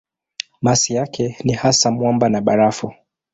[0.61, 2.93] Masi yake ni hasa mwamba na barafu.